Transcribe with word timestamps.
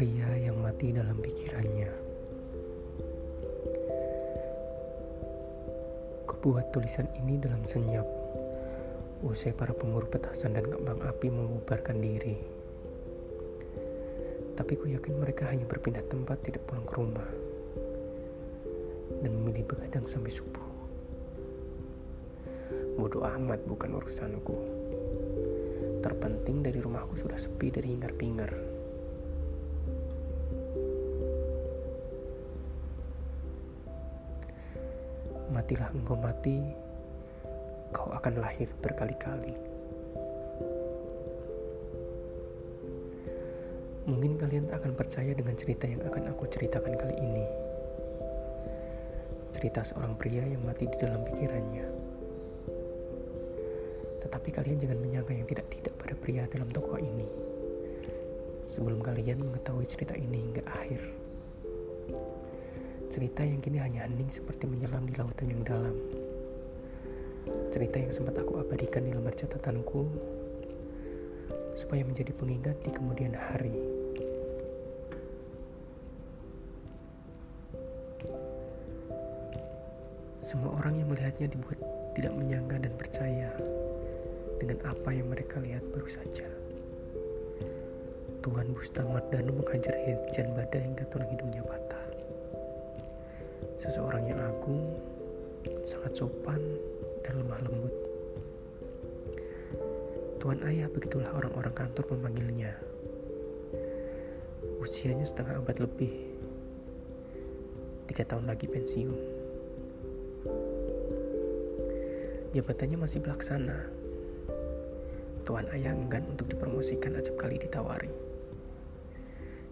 pria 0.00 0.32
yang 0.32 0.56
mati 0.56 0.96
dalam 0.96 1.20
pikirannya. 1.20 1.92
Kubuat 6.24 6.72
tulisan 6.72 7.04
ini 7.20 7.36
dalam 7.36 7.68
senyap, 7.68 8.08
usai 9.20 9.52
para 9.52 9.76
pemburu 9.76 10.08
petasan 10.08 10.56
dan 10.56 10.72
kembang 10.72 11.04
api 11.04 11.28
membubarkan 11.28 12.00
diri. 12.00 12.40
Tapi 14.56 14.72
ku 14.80 14.88
yakin 14.88 15.20
mereka 15.20 15.52
hanya 15.52 15.68
berpindah 15.68 16.08
tempat 16.08 16.48
tidak 16.48 16.64
pulang 16.64 16.88
ke 16.88 16.96
rumah 16.96 17.28
dan 19.20 19.36
memilih 19.36 19.68
begadang 19.68 20.08
sampai 20.08 20.32
subuh. 20.32 20.64
Bodoh 22.96 23.28
amat 23.36 23.68
bukan 23.68 24.00
urusanku. 24.00 24.56
Terpenting 26.00 26.64
dari 26.64 26.80
rumahku 26.80 27.20
sudah 27.20 27.36
sepi 27.36 27.68
dari 27.68 27.92
hingar-bingar. 27.92 28.69
Matilah 35.50 35.90
engkau 35.90 36.14
mati, 36.14 36.62
kau 37.90 38.06
akan 38.14 38.38
lahir 38.38 38.70
berkali-kali. 38.78 39.50
Mungkin 44.06 44.38
kalian 44.38 44.70
tak 44.70 44.86
akan 44.86 44.94
percaya 44.94 45.34
dengan 45.34 45.58
cerita 45.58 45.90
yang 45.90 46.06
akan 46.06 46.30
aku 46.30 46.46
ceritakan 46.46 46.94
kali 46.94 47.18
ini. 47.18 47.46
Cerita 49.50 49.82
seorang 49.82 50.14
pria 50.14 50.46
yang 50.46 50.62
mati 50.62 50.86
di 50.86 50.96
dalam 51.02 51.26
pikirannya. 51.26 51.86
Tetapi 54.22 54.48
kalian 54.54 54.78
jangan 54.78 54.98
menyangka 55.02 55.34
yang 55.34 55.50
tidak-tidak 55.50 55.94
pada 55.98 56.14
pria 56.14 56.46
dalam 56.46 56.70
tokoh 56.70 56.98
ini. 56.98 57.26
Sebelum 58.62 59.02
kalian 59.02 59.42
mengetahui 59.42 59.86
cerita 59.86 60.14
ini 60.14 60.46
hingga 60.46 60.62
akhir. 60.78 61.29
Cerita 63.10 63.42
yang 63.42 63.58
kini 63.58 63.82
hanya 63.82 64.06
hening 64.06 64.30
seperti 64.30 64.70
menyelam 64.70 65.02
di 65.02 65.18
lautan 65.18 65.50
yang 65.50 65.66
dalam. 65.66 65.98
Cerita 67.66 67.98
yang 67.98 68.14
sempat 68.14 68.38
aku 68.38 68.62
abadikan 68.62 69.02
di 69.02 69.10
lembar 69.10 69.34
catatanku 69.34 70.06
supaya 71.74 72.06
menjadi 72.06 72.30
pengingat 72.30 72.78
di 72.86 72.90
kemudian 72.94 73.34
hari. 73.34 73.74
Semua 80.38 80.78
orang 80.78 81.02
yang 81.02 81.10
melihatnya 81.10 81.50
dibuat 81.50 81.82
tidak 82.14 82.38
menyangka 82.38 82.78
dan 82.78 82.94
percaya 82.94 83.50
dengan 84.62 84.78
apa 84.86 85.10
yang 85.10 85.26
mereka 85.26 85.58
lihat 85.58 85.82
baru 85.90 86.06
saja. 86.06 86.46
Tuhan 88.38 88.70
Bustang 88.70 89.10
Mardano 89.10 89.50
menghajar 89.50 89.98
hujan 89.98 90.54
badai 90.54 90.86
hingga 90.86 91.10
tulang 91.10 91.26
hidungnya 91.34 91.66
patah 91.66 91.99
seseorang 93.80 94.28
yang 94.28 94.36
agung, 94.36 94.92
sangat 95.88 96.12
sopan, 96.12 96.60
dan 97.24 97.40
lemah 97.40 97.64
lembut. 97.64 97.94
Tuan 100.36 100.60
Ayah 100.68 100.92
begitulah 100.92 101.32
orang-orang 101.32 101.72
kantor 101.72 102.12
memanggilnya. 102.12 102.76
Usianya 104.84 105.24
setengah 105.24 105.64
abad 105.64 105.80
lebih. 105.80 106.12
Tiga 108.04 108.28
tahun 108.28 108.52
lagi 108.52 108.68
pensiun. 108.68 109.20
Jabatannya 112.52 112.98
masih 113.00 113.24
pelaksana. 113.24 113.88
Tuan 115.48 115.64
Ayah 115.72 115.96
enggan 115.96 116.28
untuk 116.28 116.52
dipromosikan 116.52 117.16
acap 117.16 117.36
kali 117.40 117.56
ditawari. 117.56 118.12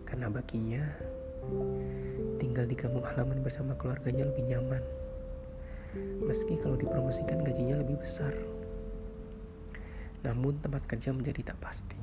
Karena 0.08 0.32
baginya 0.32 0.80
tinggal 2.38 2.64
di 2.64 2.78
kampung 2.78 3.02
halaman 3.02 3.42
bersama 3.42 3.74
keluarganya 3.74 4.30
lebih 4.30 4.46
nyaman. 4.46 4.82
Meski 6.22 6.54
kalau 6.62 6.78
dipromosikan 6.78 7.42
gajinya 7.42 7.82
lebih 7.82 7.98
besar. 7.98 8.32
Namun 10.22 10.62
tempat 10.62 10.86
kerja 10.86 11.10
menjadi 11.10 11.52
tak 11.52 11.58
pasti. 11.58 11.98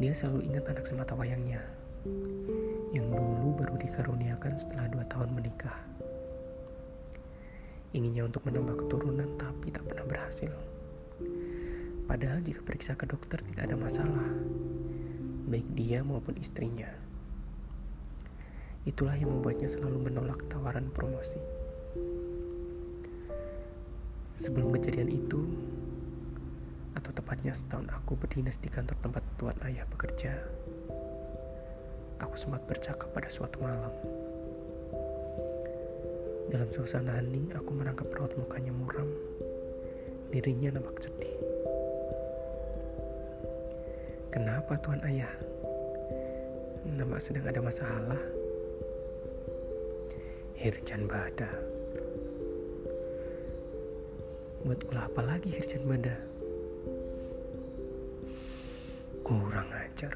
Dia 0.00 0.12
selalu 0.16 0.48
ingat 0.48 0.64
anak 0.72 0.88
semata 0.88 1.12
wayangnya 1.12 1.60
yang 2.92 3.08
dulu 3.08 3.56
baru 3.62 3.76
dikaruniakan 3.78 4.52
setelah 4.56 4.88
dua 4.88 5.04
tahun 5.06 5.32
menikah. 5.36 5.76
Inginnya 7.92 8.24
untuk 8.24 8.48
menambah 8.48 8.84
keturunan 8.84 9.28
tapi 9.36 9.68
tak 9.68 9.84
pernah 9.84 10.08
berhasil. 10.08 10.52
Padahal 12.08 12.40
jika 12.40 12.60
periksa 12.64 12.96
ke 12.96 13.04
dokter 13.04 13.40
tidak 13.52 13.68
ada 13.68 13.76
masalah, 13.76 14.28
baik 15.48 15.68
dia 15.76 16.00
maupun 16.00 16.36
istrinya. 16.40 16.88
Itulah 18.82 19.14
yang 19.14 19.30
membuatnya 19.30 19.70
selalu 19.70 20.10
menolak 20.10 20.42
tawaran 20.50 20.90
promosi. 20.90 21.38
Sebelum 24.42 24.74
kejadian 24.74 25.06
itu, 25.06 25.38
atau 26.98 27.14
tepatnya 27.14 27.54
setahun 27.54 27.86
aku 27.94 28.18
berdinas 28.18 28.58
di 28.58 28.66
kantor 28.66 28.98
tempat 28.98 29.22
tuan 29.38 29.54
ayah 29.70 29.86
bekerja, 29.86 30.34
aku 32.18 32.34
sempat 32.34 32.66
bercakap 32.66 33.06
pada 33.14 33.30
suatu 33.30 33.62
malam. 33.62 33.94
Dalam 36.50 36.66
suasana 36.74 37.22
hening, 37.22 37.54
aku 37.54 37.70
menangkap 37.70 38.10
raut 38.18 38.34
mukanya 38.34 38.74
muram. 38.74 39.06
Dirinya 40.34 40.74
nampak 40.74 41.06
sedih. 41.06 41.38
Kenapa 44.34 44.74
tuan 44.82 44.98
ayah? 45.06 45.30
Nampak 46.82 47.22
sedang 47.22 47.46
ada 47.46 47.62
masalah. 47.62 48.41
Hirjan 50.62 51.10
Bada. 51.10 51.50
Buat 54.62 54.86
ulah 54.94 55.10
apa 55.10 55.20
lagi 55.26 55.50
Hirjan 55.50 55.82
Bada? 55.90 56.14
Kurang 59.26 59.66
ajar. 59.74 60.14